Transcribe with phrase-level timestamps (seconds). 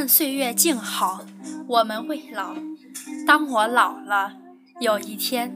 [0.00, 1.26] 趁岁月静好，
[1.66, 2.54] 我们未老。
[3.26, 4.32] 当我老了，
[4.80, 5.54] 有一天，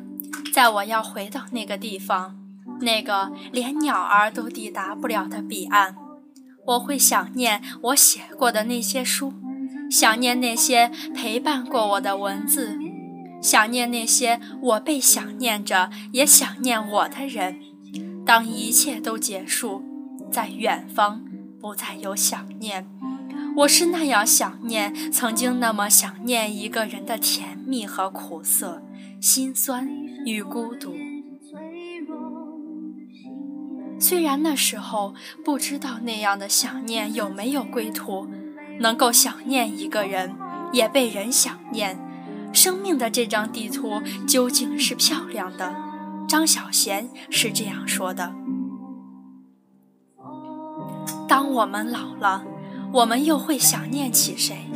[0.52, 2.36] 在我要回到那个地方，
[2.82, 5.96] 那个连鸟儿都抵达不了的彼岸，
[6.66, 9.32] 我会想念我写过的那些书，
[9.90, 12.78] 想念那些陪伴过我的文字，
[13.40, 17.58] 想念那些我被想念着也想念我的人。
[18.26, 19.82] 当一切都结束，
[20.30, 21.24] 在远方
[21.58, 22.86] 不再有想念。
[23.56, 28.82] 我是那样想念，曾经那么想念一个人的甜蜜和苦涩，
[29.20, 29.88] 心酸
[30.26, 30.96] 与孤独。
[34.00, 38.26] 虽然那时候不知道那样的想念有没有归途，
[38.80, 40.34] 能够想念一个人，
[40.72, 41.96] 也被人想念。
[42.52, 45.74] 生命的这张地图究竟是漂亮的。
[46.28, 48.34] 张小娴是这样说的
[51.28, 52.44] ：“当我们老了。”
[52.94, 54.70] 我们又会想念起谁？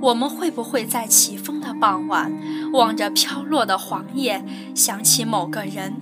[0.00, 2.32] 我们会不会在起风的傍晚，
[2.72, 4.44] 望着飘落的黄叶，
[4.76, 5.96] 想起某个人、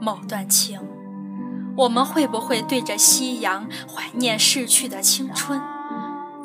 [0.00, 0.80] 某段情？
[1.76, 5.60] 我们会不会对着夕阳怀念逝去的青春？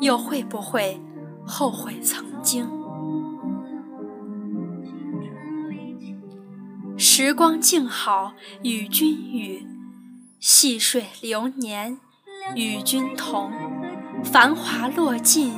[0.00, 1.00] 又会不会
[1.46, 2.68] 后悔曾经？
[6.98, 9.64] 时光静好，与君语；
[10.40, 12.00] 细水流年，
[12.56, 13.52] 与君同。
[14.24, 15.54] 繁华落尽，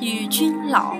[0.00, 0.96] 与君老。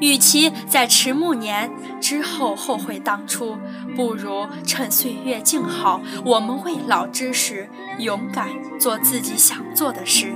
[0.00, 1.68] 与其在迟暮年
[2.00, 3.58] 之后后悔当初，
[3.96, 7.68] 不如趁岁月静好，我们未老之时，
[7.98, 8.46] 勇敢
[8.78, 10.32] 做自己想做的事。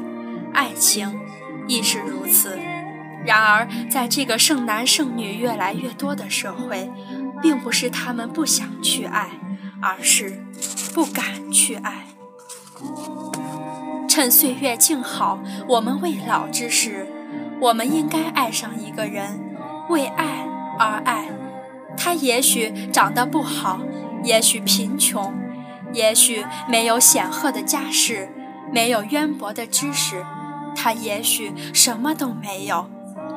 [0.52, 1.16] 爱情
[1.68, 2.58] 亦是如此。
[3.24, 6.90] 然而，在这个剩男剩女越来越多的社会，
[7.40, 9.30] 并不是他们不想去爱，
[9.80, 10.44] 而是
[10.92, 12.08] 不敢去爱。
[14.14, 17.06] 趁岁月静好，我们未老之时，
[17.58, 19.40] 我们应该爱上一个人，
[19.88, 20.46] 为爱
[20.78, 21.30] 而爱。
[21.96, 23.80] 他也许长得不好，
[24.22, 25.32] 也许贫穷，
[25.94, 28.28] 也许没有显赫的家世，
[28.70, 30.22] 没有渊博的知识，
[30.76, 32.90] 他也许什么都没有，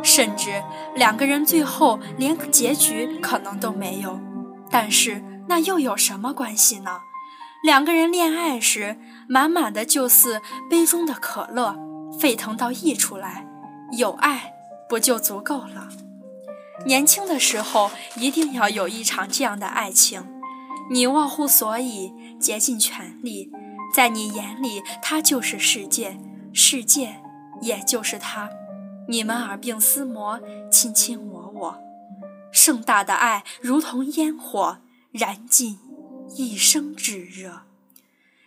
[0.04, 0.62] 甚至
[0.94, 4.20] 两个人最后连结局可能都没有。
[4.70, 7.00] 但是那又有什么关系呢？
[7.64, 11.76] 两个人恋爱时，满满的就似杯中的可乐，
[12.20, 13.48] 沸腾到溢出来，
[13.98, 14.54] 有爱
[14.88, 15.90] 不就足够了？
[16.86, 20.28] 年轻的时候一定要有一场这样的爱情，
[20.92, 23.52] 你忘乎所以，竭尽全力，
[23.96, 26.20] 在你眼里他就是世界，
[26.54, 27.22] 世界
[27.62, 28.50] 也就是他，
[29.08, 30.40] 你们耳鬓厮磨，
[30.70, 31.80] 卿卿我我，
[32.52, 34.78] 盛大的爱如同烟火，
[35.12, 35.80] 燃尽。
[36.34, 37.64] 一生炙热，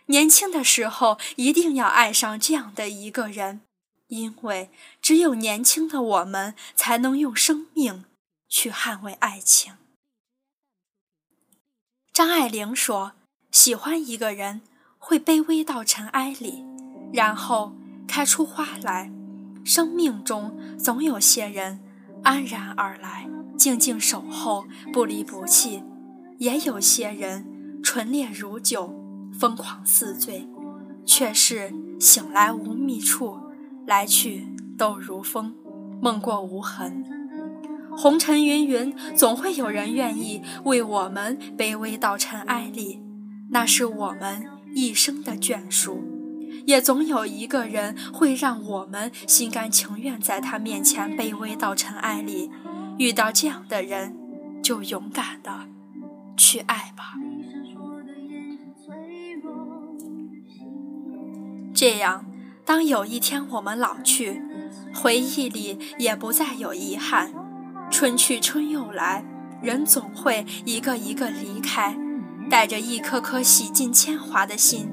[0.07, 3.61] 年轻的时候一定要爱上这样的一个人，
[4.07, 4.69] 因为
[5.01, 8.05] 只有年轻的我们才能用生命
[8.47, 9.73] 去捍卫爱情。
[12.11, 13.13] 张爱玲说
[13.51, 14.61] ：“喜欢一个人
[14.97, 16.65] 会卑微到尘埃里，
[17.13, 17.73] 然后
[18.07, 19.11] 开出花来。
[19.63, 21.79] 生命中总有些人
[22.23, 25.83] 安然而来，静静守候，不离不弃；
[26.39, 27.45] 也有些人。”
[27.91, 28.93] 唇裂如酒，
[29.33, 30.47] 疯狂似醉，
[31.07, 33.39] 却是醒来无觅处，
[33.87, 34.45] 来去
[34.77, 35.55] 都如风，
[35.99, 37.03] 梦过无痕。
[37.97, 43.01] 红尘芸芸，总会有人愿意为我们卑微到尘埃里，
[43.49, 44.45] 那是我们
[44.75, 46.03] 一生的眷属。
[46.67, 52.51] 也总有一个人会让我们心甘情愿在他面前卑微到尘埃里。
[52.99, 54.15] 遇到这样的人，
[54.61, 55.51] 就勇敢的
[56.39, 57.13] 去爱吧。
[61.73, 62.25] 这样，
[62.65, 64.41] 当有一天我们老去，
[64.95, 67.31] 回忆里也不再有遗憾。
[67.91, 69.25] 春去春又来，
[69.61, 71.97] 人总会一个一个离开，
[72.49, 74.89] 带着一颗颗洗尽铅华的心。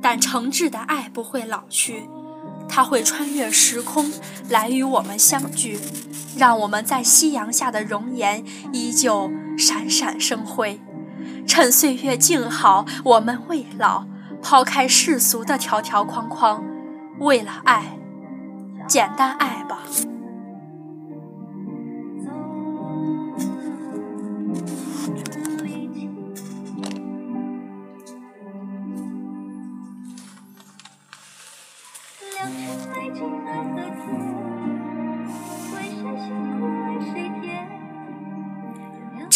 [0.00, 2.08] 但诚挚的爱不会老去，
[2.68, 4.10] 它会穿越时空
[4.48, 5.78] 来与我们相聚，
[6.36, 10.80] 让我们在夕阳下的容颜依旧闪闪生辉。
[11.46, 14.06] 趁岁月静好，我们未老。
[14.42, 16.64] 抛开世俗的条条框框，
[17.18, 17.98] 为了爱，
[18.88, 19.80] 简单爱吧。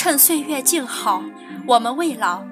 [0.04, 1.22] 趁岁月静好，
[1.66, 2.42] 我们未老。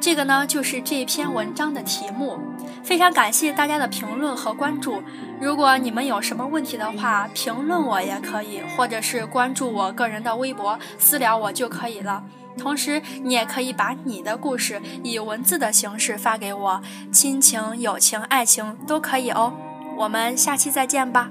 [0.00, 2.36] 这个呢，就是这篇文章的题目。
[2.82, 5.00] 非常感谢大家的评论和关注。
[5.40, 12.24] 如果你们有什么问题的话，评论我也可以，或者是关注我个人的微博私聊我就可以了。
[12.58, 16.82] 同时，你也可以把你的故事以文字的形式发给我，
[17.12, 19.52] 亲情、友情、爱情都可以哦。
[19.96, 21.30] 我们下期再见吧。